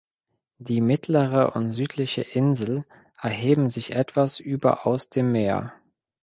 [0.57, 2.85] Die mittlere und südliche Insel
[3.21, 5.73] erheben sich etwas über aus dem Meer.